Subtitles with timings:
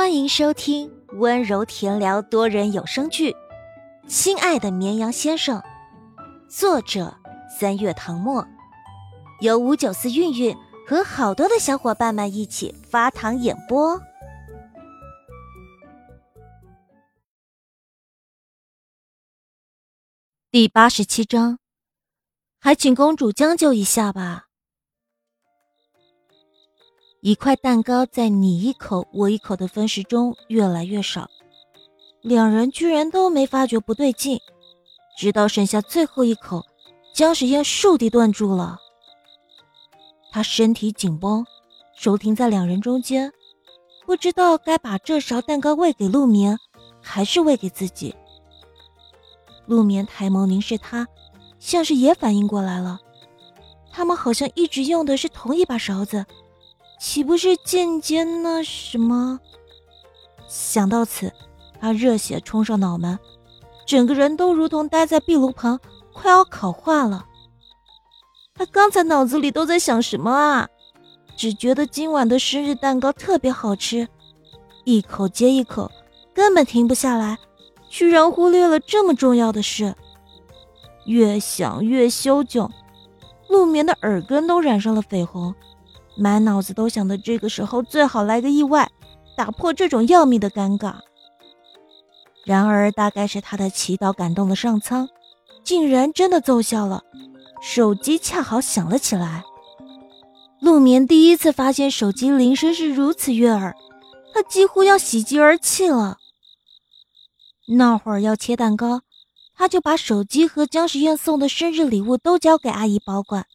[0.00, 3.32] 欢迎收听温柔甜聊多人有声剧
[4.08, 5.60] 《亲爱的绵羊先生》，
[6.48, 7.14] 作者
[7.60, 8.42] 三月唐末，
[9.42, 10.56] 由五九四韵韵
[10.88, 14.00] 和好多的小伙伴们一起发糖演播。
[20.50, 21.58] 第八十七章，
[22.58, 24.46] 还请公主将就一下吧。
[27.22, 31.28] 一块蛋糕在你一口我一口的分食中越来越少，
[32.22, 34.40] 两人居然都没发觉不对劲，
[35.18, 36.64] 直到剩下最后一口，
[37.12, 38.78] 姜时宴倏地顿住了。
[40.32, 41.44] 他身体紧绷，
[41.94, 43.30] 手停在两人中间，
[44.06, 46.56] 不知道该把这勺蛋糕喂给陆眠，
[47.02, 48.14] 还是喂给自己。
[49.66, 51.06] 陆眠抬眸凝视他，
[51.58, 52.98] 像是也反应过来了，
[53.92, 56.24] 他们好像一直用的是同一把勺子。
[57.00, 59.40] 岂不是间接那什么？
[60.46, 61.32] 想到此，
[61.80, 63.18] 他热血冲上脑门，
[63.86, 65.80] 整个人都如同待在壁炉旁，
[66.12, 67.24] 快要烤化了。
[68.54, 70.68] 他刚才脑子里都在想什么啊？
[71.38, 74.06] 只觉得今晚的生日蛋糕特别好吃，
[74.84, 75.90] 一口接一口，
[76.34, 77.38] 根本停不下来，
[77.88, 79.94] 居然忽略了这么重要的事。
[81.06, 82.70] 越想越羞窘，
[83.48, 85.54] 陆眠的耳根都染上了绯红。
[86.20, 88.90] 满脑子都想着这个时候最好来个意外，
[89.38, 90.96] 打破这种要命的尴尬。
[92.44, 95.08] 然而，大概是他的祈祷感动了上苍，
[95.64, 97.02] 竟然真的奏效了。
[97.62, 99.44] 手机恰好响了起来。
[100.60, 103.74] 陆眠第一次发现手机铃声是如此悦耳，
[104.34, 106.18] 他几乎要喜极而泣了。
[107.66, 109.00] 那会儿要切蛋糕，
[109.54, 113.46] 他就把手机和姜时宴送的生日礼物都交给阿姨保管，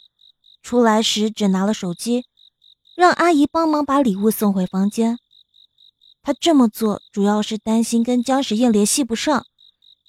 [0.63, 2.25] 出来时只拿了手机。
[2.95, 5.19] 让阿姨帮忙把礼物送回房间。
[6.23, 9.45] 他这么做主要是担心跟姜时宴联系不上，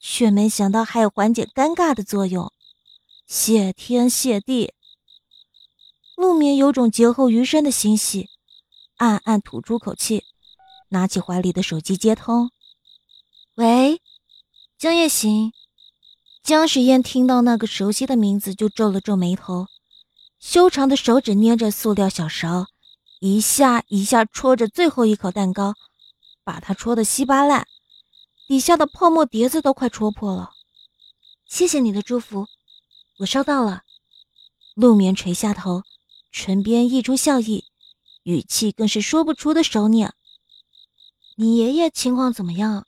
[0.00, 2.52] 却没想到还有缓解尴尬的作用。
[3.26, 4.72] 谢天谢地！
[6.16, 8.30] 陆眠有种劫后余生的欣喜，
[8.96, 10.24] 暗暗吐出口气，
[10.88, 12.50] 拿起怀里的手机接通。
[13.56, 14.00] 喂，
[14.78, 15.52] 江夜行。
[16.42, 19.66] 姜时宴听到那个熟悉的名字，就皱了皱眉头，
[20.38, 22.68] 修长的手指捏着塑料小勺。
[23.18, 25.74] 一下一下戳着最后一口蛋糕，
[26.44, 27.66] 把它戳得稀巴烂，
[28.46, 30.52] 底下的泡沫碟子都快戳破了。
[31.46, 32.46] 谢谢你的祝福，
[33.18, 33.82] 我收到了。
[34.74, 35.82] 陆眠垂下头，
[36.30, 37.64] 唇边溢出笑意，
[38.24, 40.12] 语气更是说不出的熟稔。
[41.36, 42.86] 你爷爷情况怎么样？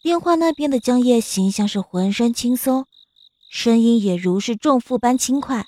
[0.00, 2.86] 电话那边的江夜行像是浑身轻松，
[3.50, 5.66] 声音也如是重负般轻快。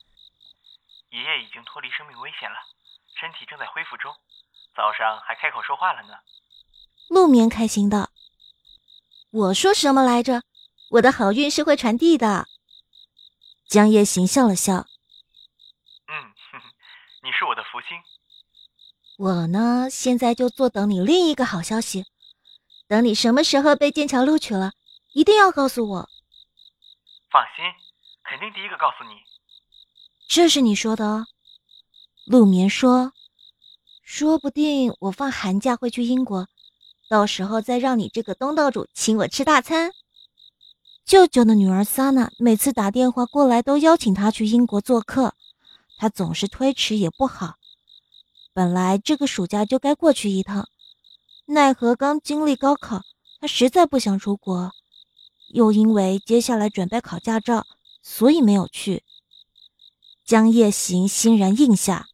[1.11, 2.56] 爷爷已经脱离生命危险了。
[3.20, 4.14] 身体正在恢复中，
[4.75, 6.14] 早上还开口说话了呢。
[7.08, 8.10] 陆眠开心道
[9.30, 10.42] ：“我说什么来着？
[10.91, 12.47] 我的好运是会传递的。”
[13.69, 14.86] 江夜行笑了笑
[16.08, 16.34] ：“嗯，
[17.22, 17.97] 你是我的福星。
[19.16, 22.04] 我呢，现在就坐等你另一个好消息。
[22.86, 24.72] 等你什么时候被剑桥录取了，
[25.12, 26.10] 一定要告诉我。
[27.31, 27.64] 放心，
[28.25, 29.22] 肯定第一个告诉你。
[30.28, 31.26] 这是你说的哦。”
[32.27, 33.12] 陆眠说
[34.03, 36.49] ：“说不定我放寒假会去英国，
[37.11, 39.93] 到时候再让你这个东道主请我吃大餐。”
[41.05, 45.35] 舅舅的女儿萨娜每次打电话过来都邀请他去英国做客，
[45.99, 47.57] 他总是推迟也不好。
[48.55, 50.67] 本来这个暑假就该过去一趟，
[51.45, 53.03] 奈何刚经历高考，
[53.39, 54.73] 他实在不想出国，
[55.49, 57.67] 又因为接下来准备考驾照，
[58.03, 59.05] 所以没有去。
[60.25, 62.09] 江夜行欣然应下。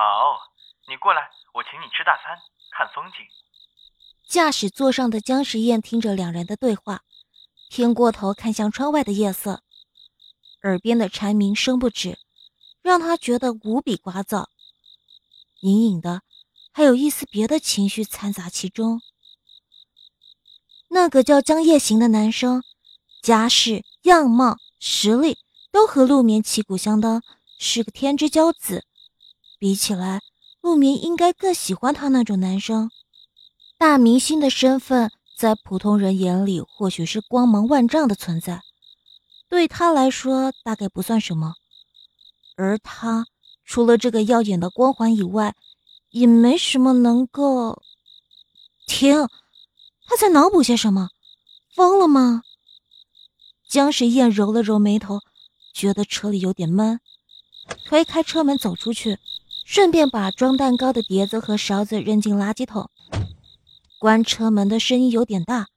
[0.00, 0.40] 好，
[0.88, 2.34] 你过来，我请你吃大餐，
[2.70, 3.18] 看风景。
[4.26, 7.02] 驾驶座上的姜时宴听着两人的对话，
[7.68, 9.62] 偏过头看向窗外的夜色，
[10.62, 12.18] 耳边的蝉鸣声不止，
[12.80, 14.46] 让他觉得无比聒噪。
[15.60, 16.22] 隐隐的，
[16.72, 19.02] 还有一丝别的情绪掺杂其中。
[20.88, 22.64] 那个叫江夜行的男生，
[23.20, 25.36] 家世、样貌、实力
[25.70, 27.22] 都和陆眠旗鼓相当，
[27.58, 28.86] 是个天之骄子。
[29.60, 30.22] 比起来，
[30.62, 32.90] 陆明应该更喜欢他那种男生。
[33.76, 38.62] 大明星的身份在普通人眼里或许是光芒万丈的存在，
[39.50, 41.56] 对他来说大概不算什么。
[42.56, 43.26] 而他
[43.66, 45.54] 除了这个耀眼的光环以外，
[46.08, 47.82] 也没什么能够。
[48.86, 49.28] 停！
[50.06, 51.10] 他在脑补些什么？
[51.74, 52.42] 疯了吗？
[53.68, 55.20] 江时宴揉了揉眉头，
[55.74, 56.98] 觉得车里有点闷，
[57.84, 59.18] 推开车门走出去。
[59.72, 62.90] 顺便把装蛋糕的碟子和勺子扔进垃圾桶。
[64.00, 65.68] 关车门的声音有点大。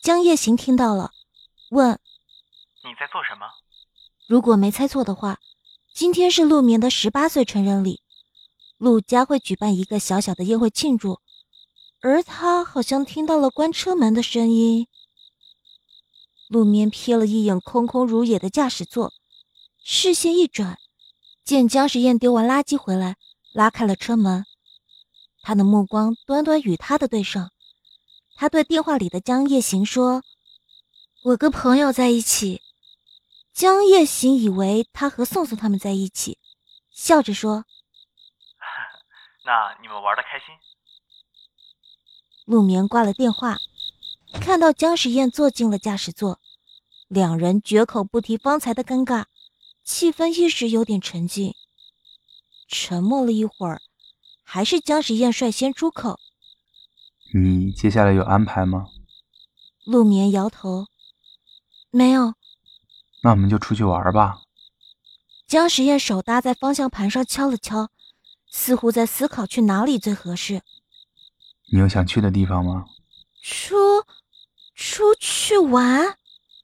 [0.00, 1.10] 江夜行听到了，
[1.70, 1.98] 问
[2.86, 3.48] ：“你在做什么？”
[4.28, 5.40] 如果没猜错的话，
[5.92, 8.00] 今天是陆眠的十八岁成人礼，
[8.78, 11.18] 陆家会举办一个小小的宴会庆祝，
[12.02, 14.86] 而他好像听到了关车门的声音。
[16.46, 19.12] 陆眠瞥了一眼空空如也的驾驶座，
[19.82, 20.78] 视线一转，
[21.50, 23.16] 见江时宴丢完垃圾回来，
[23.52, 24.46] 拉开了车门。
[25.42, 27.50] 他的目光端端与他的对上，
[28.36, 30.22] 他对电话里的江夜行说
[31.24, 32.62] ：“我跟朋友在一起。”
[33.52, 36.38] 江夜行以为他和宋宋他们在一起，
[36.92, 37.64] 笑着说：
[39.44, 40.54] “那你们玩的开心。”
[42.46, 43.58] 陆眠挂了电话。
[44.40, 46.38] 看到姜时宴坐进了驾驶座，
[47.08, 49.24] 两人绝口不提方才的尴尬，
[49.84, 51.54] 气氛一时有点沉静。
[52.68, 53.80] 沉默了一会儿，
[54.44, 56.18] 还是江时宴率先出口
[57.34, 58.86] ：“你接下来有安排吗？”
[59.84, 60.86] 陆眠摇头
[61.90, 62.34] ：“没有。
[63.22, 64.42] ”“那我们就出去玩吧。”
[65.48, 67.88] 江时宴手搭在方向盘上敲了敲，
[68.50, 70.62] 似乎在思考去哪里最合适。
[71.72, 72.86] “你有想去的地方吗？”
[73.42, 73.76] 出。
[74.82, 76.16] 出去玩，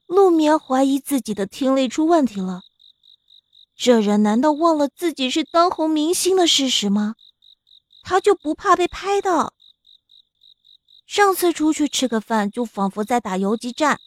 [0.07, 2.63] 陆眠怀疑自己的听力出问题了。
[3.77, 7.15] 这人难道忘了自己是当红明星的事实吗？
[8.01, 9.53] 他就不怕被拍到？
[11.05, 13.99] 上次出去吃个饭，就仿佛在打游击战。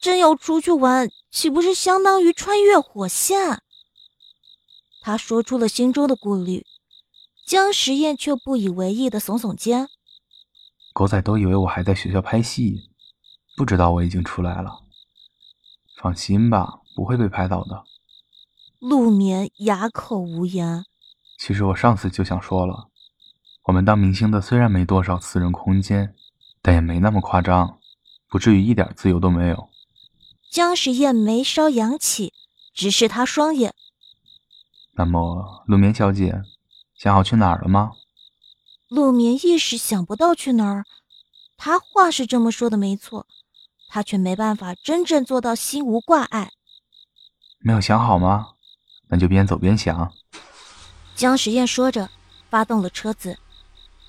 [0.00, 3.62] 真要出去玩，岂不是相当于穿越火线？
[5.00, 6.66] 他说出了心中的顾虑，
[7.46, 9.88] 江时宴却不以为意的耸耸肩。
[10.92, 12.90] 狗仔都以为我还在学校拍戏。
[13.56, 14.80] 不知道我已经出来了，
[15.96, 17.84] 放心吧，不会被拍到的。
[18.88, 20.84] 陆眠哑口无言。
[21.38, 22.88] 其实我上次就想说了，
[23.64, 26.14] 我们当明星的虽然没多少私人空间，
[26.62, 27.80] 但也没那么夸张，
[28.28, 29.68] 不至于一点自由都没有。
[30.52, 32.32] 江时宴眉梢扬起，
[32.72, 33.74] 直视他双眼。
[34.92, 36.42] 那么，陆眠小姐，
[36.94, 37.90] 想好去哪儿了吗？
[38.88, 40.84] 陆眠一时想不到去哪儿。
[41.56, 43.26] 他话是这么说的，没错。
[43.88, 46.52] 他却没办法真正做到心无挂碍。
[47.58, 48.52] 没有想好吗？
[49.08, 50.12] 那就边走边想。
[51.14, 52.10] 江时宴说着，
[52.50, 53.38] 发动了车子，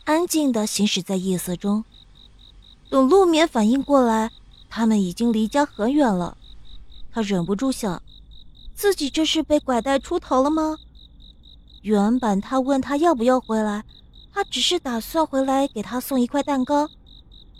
[0.05, 1.83] 安静地行驶在夜色中。
[2.89, 4.31] 等陆眠反应过来，
[4.69, 6.37] 他们已经离家很远了。
[7.11, 8.01] 他忍不住想，
[8.73, 10.77] 自己这是被拐带出逃了吗？
[11.81, 13.83] 原本他问他要不要回来，
[14.33, 16.89] 他只是打算回来给他送一块蛋糕。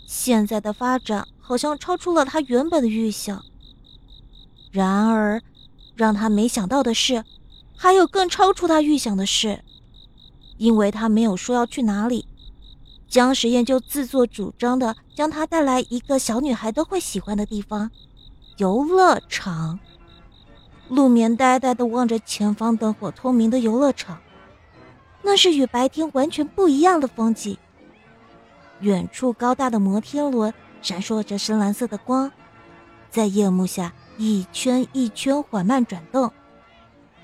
[0.06, 3.44] 现在的发展好像超出了他原本的预想。
[4.70, 5.42] 然而，
[5.98, 7.24] 让他没想到的是，
[7.76, 9.64] 还有更超出他预想的事。
[10.56, 12.24] 因为他没有说要去哪里，
[13.08, 17.90] 江时宴就自作主张的将他带来一个小女孩都会喜欢的地方——
[18.58, 19.80] 游乐场。
[20.88, 24.20] 陆眠呆呆的望着前方灯火通明的游乐场，
[25.22, 27.58] 那是与白天完全不一样的风景。
[28.80, 32.30] 远处高大的摩天轮闪烁着深蓝色的光，
[33.10, 36.30] 在夜幕下一圈一圈缓慢转动。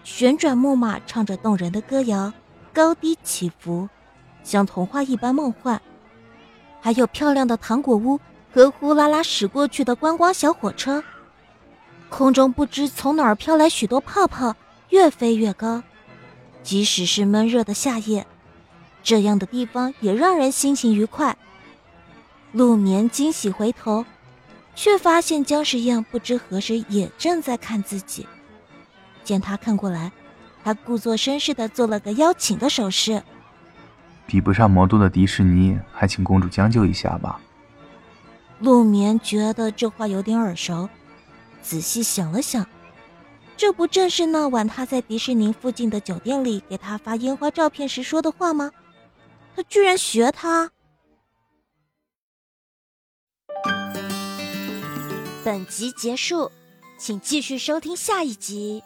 [0.04, 2.32] 旋转木马唱着动人的歌谣，
[2.72, 3.88] 高低起伏，
[4.42, 5.80] 像童话一般梦幻。
[6.80, 8.20] 还有漂亮的糖果屋
[8.52, 11.02] 和呼啦啦驶过去的观光小火车。
[12.10, 14.54] 空中不知从哪儿飘来许多泡泡，
[14.90, 15.82] 越飞越高。
[16.62, 18.26] 即使是闷热的夏夜，
[19.02, 21.36] 这样的地方也让人心情愉快。
[22.52, 24.04] 陆眠惊喜回头，
[24.74, 28.26] 却发现姜时宴不知何时也正在看自己。
[29.22, 30.12] 见他看过来，
[30.62, 33.22] 他故作绅士的做了个邀请的手势。
[34.26, 37.40] 比不上魔都的迪士尼，还请公主将就一下吧。
[38.60, 40.88] 陆眠觉得这话有点耳熟，
[41.62, 42.66] 仔细想了想，
[43.56, 48.70] 这不正是那晚他在迪士尼附近的酒店里给他发烟花照片时说的话吗？
[49.54, 50.70] 他居然学他。
[55.44, 56.50] 本集结束，
[56.98, 58.82] 请继续收听下一集。